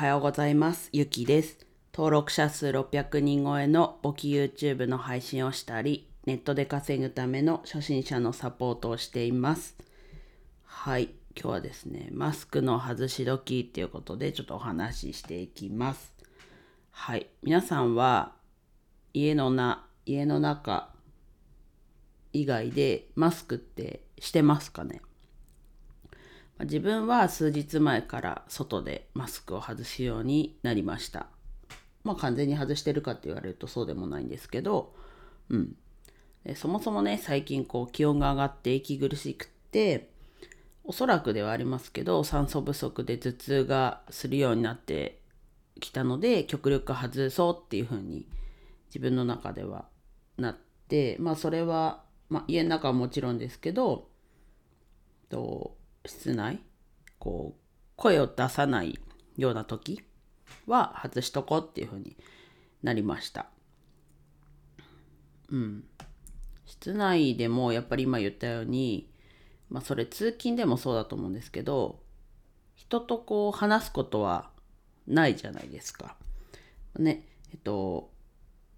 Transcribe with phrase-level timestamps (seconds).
[0.00, 0.88] はようございます。
[0.94, 1.58] ゆきです。
[1.92, 9.76] 登録者数600人超えの簿記 YouTube の配信をしたり、ネットで稼ぐための初心者のサポートをしています。
[10.64, 16.14] はい、今日はですね、マスクの外し時っていうことでちょっとお話ししていきます。
[16.92, 18.32] はい、皆さんは
[19.12, 20.94] 家のな、家の中
[22.32, 25.02] 以外でマスクってしてますかね？
[26.62, 31.26] 自分は数日前から外でマスクを外すようになりました。
[32.04, 34.94] まあ完全に外してるかって言われるとそうでもないんですけど、
[35.48, 35.76] うん。
[36.44, 40.10] でそもそもね、最近こう気温が上がって息苦しくって、
[40.84, 45.20] おそらくではありますけど、酸素不足で頭痛がするようになって
[45.78, 48.26] きたので、極力外そうっていうふうに
[48.88, 49.86] 自分の中では
[50.36, 50.56] なっ
[50.88, 54.08] て、まあそれは、まあ家の中はもちろんですけど、
[55.28, 56.60] と室内？
[57.18, 57.60] こう
[57.96, 58.98] 声を出さない
[59.36, 60.02] ような時
[60.66, 62.16] は外しとこうっていう風に
[62.82, 63.46] なりました。
[65.50, 65.84] うん。
[66.64, 69.10] 室内でもやっぱり今言ったように
[69.68, 72.00] まあそれ通勤でもそうだと思うんですけど
[72.74, 74.50] 人とこう話すことは
[75.06, 76.16] ないじゃないですか。
[76.98, 78.10] ねえっと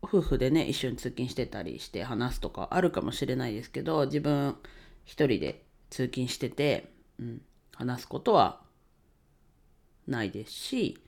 [0.02, 4.56] 夫婦でね一緒に通勤してたりして話すとかあるかもしれないですけど自分
[5.05, 6.91] 一人で通勤してて、
[7.22, 7.42] うん、
[7.74, 8.60] 話すことは
[10.06, 10.98] ないですし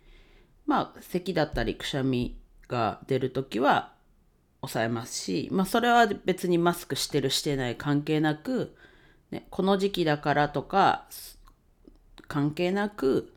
[0.67, 3.93] まあ咳だったりくしゃみが出る時は
[4.61, 8.75] 抑えますしまあそれは別にマスクしてるしてない関係なく、
[9.31, 11.07] ね、この時期だからとか
[12.29, 13.33] 関係なく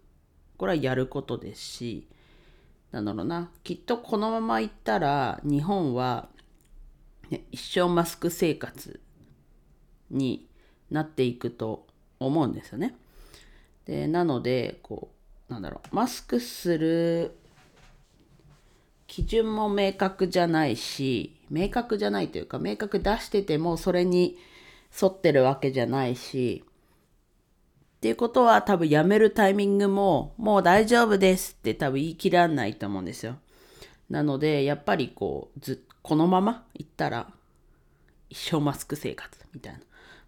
[0.57, 2.07] これはやることですし
[2.91, 3.51] なんだろうな。
[3.63, 6.29] きっとこのままいったら日本は、
[7.29, 9.01] ね、一生マスク生活
[10.09, 10.47] に
[10.89, 11.86] なっていくと
[12.19, 12.95] 思うんですよね。
[13.85, 15.09] でなのでこ
[15.49, 17.31] うなんだろうマスクする
[19.07, 24.37] 基準も明確じゃないし明確じゃないというか明確出しててもそれに
[25.01, 26.63] 沿ってるわけじゃないし
[27.97, 33.37] っていうことは多分やめるタイミングももう大丈夫ですって多分言い切らないと思うんですよ。
[34.09, 37.27] なのでやっぱりこうずこのままいったら
[38.29, 39.79] 一生マスク生活みたいな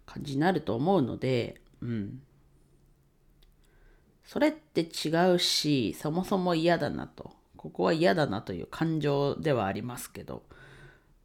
[0.04, 2.22] 感じになると思うので、うん。
[4.24, 7.32] それって違うし、そもそも嫌だなと。
[7.56, 10.44] ここは嫌だなという感情ではありますけど、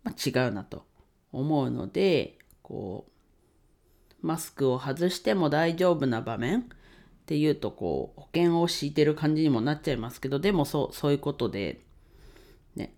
[0.03, 0.85] まあ、違うなと
[1.31, 6.63] 思うので、こう、マスクを外しても大丈夫な場面っ
[7.25, 11.85] ていうと、こう、保険を敷いてる感じにもなっちゃいますけど、でもそう、そういうことで、
[12.75, 12.95] ね、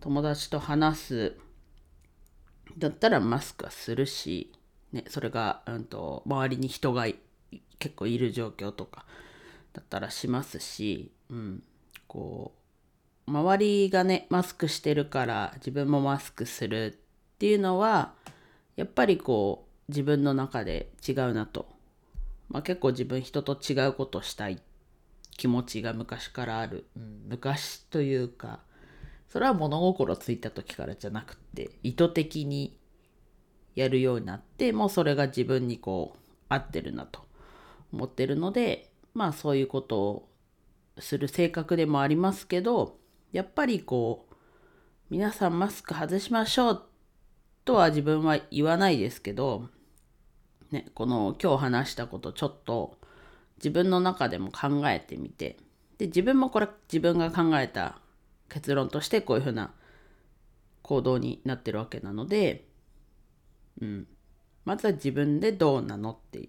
[0.00, 1.36] 友達と話す、
[2.78, 4.52] だったらマスクはするし、
[4.92, 7.06] ね、それが、うん、と周りに人が
[7.78, 9.04] 結構いる状況とか
[9.72, 11.62] だったらしますし、うん、
[12.06, 12.52] こ
[13.26, 16.98] う周りがねマスクしてるから自分もマスクする
[17.34, 18.12] っていうのは
[18.76, 21.68] やっぱりこう自分の中で違うなと、
[22.48, 24.60] まあ、結構自分人と違うことしたい
[25.36, 28.60] 気持ちが昔からある、うん、昔というか
[29.28, 32.76] それは物心ついた時からじゃなくて意図的に
[33.80, 36.18] やるようになってもうそれが自分にこう
[36.48, 37.20] 合ってるなと
[37.92, 40.28] 思ってるのでまあそういうことを
[40.98, 42.98] する性格でもありますけど
[43.32, 44.34] やっぱりこう
[45.08, 46.82] 皆さんマスク外しましょう
[47.64, 49.68] とは自分は言わないですけど、
[50.70, 52.98] ね、この今日話したことちょっと
[53.56, 55.56] 自分の中でも考えてみて
[55.98, 57.98] で自分もこれ自分が考えた
[58.48, 59.72] 結論としてこういうふうな
[60.82, 62.64] 行動になってるわけなので、
[63.80, 64.06] うん、
[64.64, 66.48] まずは自分でどうなのっていう。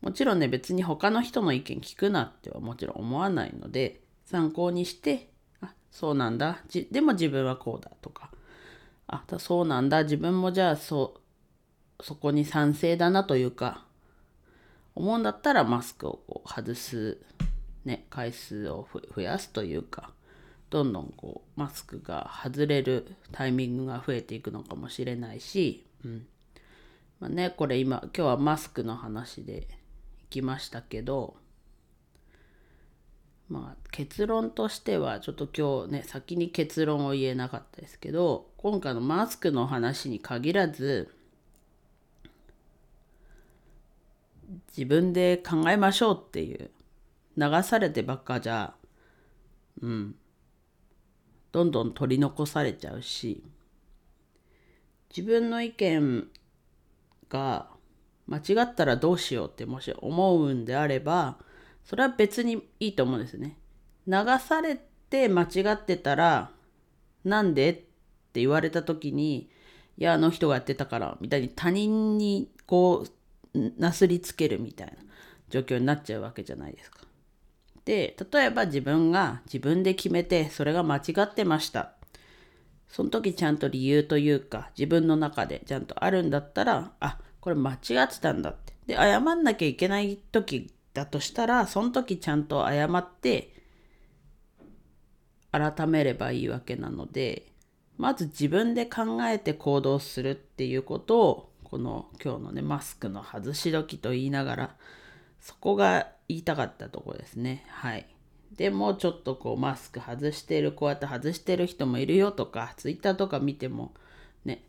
[0.00, 6.58] もちろんね別に他の人の意見聞くなってはもちろん思わないので参考にしてあそうなんだ。
[6.90, 8.30] でも自分はこうだとか。
[9.06, 10.04] あそうなんだ。
[10.04, 11.14] 自分もじゃあそ
[12.00, 13.84] うそこに賛成だなというか
[14.94, 17.18] 思うんだったらマスクをこう外す、
[17.84, 20.10] ね、回数を増やすというか
[20.70, 26.26] どんどんこうマスクが外れるタイミングが増えていくのかもしれないし、うん。
[27.20, 29.68] まあね、これ今今日はマスクの話で
[30.24, 31.36] いきましたけど
[33.48, 41.14] まあ結論としてはちょっと今日ね先に結論を言えなかったですけど今回のマスクの話に限らず
[44.76, 46.70] 自分で考えましょうっていう
[47.36, 48.74] 流されてばっかじゃ
[49.80, 50.14] うん。
[51.52, 53.44] どんどん取り残されちゃうし
[55.16, 56.28] 自分の意見
[57.28, 57.68] が
[58.26, 61.38] 間違ったらどうしようってもし思うんであれば
[61.84, 63.56] それは別にいいと思うんですね。
[64.06, 64.80] 流され
[65.10, 66.50] て間違ってたら、
[67.24, 69.50] なんでって言われた時に、
[69.98, 73.06] いや、あの人がやってたから、みたいに他人にこ
[73.54, 74.94] う、なすりつけるみたいな
[75.50, 77.00] 状況になっちゃうわけじゃないですか。
[77.84, 81.92] で、例えば自分が自分で決めて、それが間違ってました。
[82.92, 88.74] その時ちゃんと理由というか、自分の中でちゃんとあるんだったら、あ、これ間違ってたんだって。
[88.86, 93.54] で、謝んなきゃいけない時だとしたら、その時ちゃんと謝って、
[95.52, 97.46] 改めればいいわけなので、
[97.96, 104.76] まず自分で考えて行動するっていうことを、この今日のね、マスクの外し時と言いながら、
[105.40, 107.64] そこが言いたかったとこですね。
[107.70, 108.11] はい。
[108.56, 113.94] でもちょっとこうマスク外してる、こうやって外してる人もいるよとか、ツイッターとか見ても
[114.44, 114.64] ね、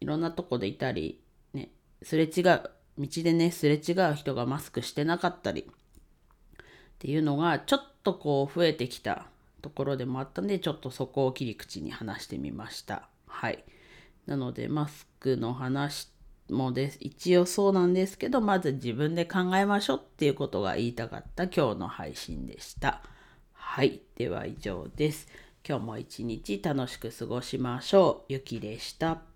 [0.00, 1.20] いろんなとこでいたり、
[1.54, 1.70] ね、
[2.02, 5.74] すれ違う、道でね、すれ違う人がマスクしてなかったりっ
[6.98, 9.26] ていうのがちょっとこう増えてきた
[9.62, 13.08] ところでもあったんで、ちょっとそこを切り口に話してみました。
[13.26, 13.64] はい。
[14.26, 16.08] なので、マスクの話
[16.50, 16.98] もです。
[17.00, 23.02] 一応そうなんですけど、まず自分で考えましょうっていうことが言いたかった今日の配信でした。
[23.74, 24.02] はい。
[24.16, 25.26] では以上です。
[25.66, 28.32] 今日も一日楽しく過ごしましょう。
[28.34, 29.31] ゆきでした。